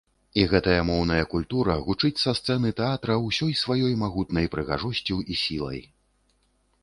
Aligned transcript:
І 0.41 0.43
гэтая 0.51 0.79
моўная 0.91 1.25
культура 1.33 1.75
гучыць 1.89 2.19
са 2.21 2.31
сцэны 2.39 2.71
тэатра 2.79 3.17
ўсёй 3.27 3.53
сваёй 3.63 3.93
магутнай 4.05 4.45
прыгажосцю 4.55 5.19
і 5.35 5.37
сілай. 5.45 5.81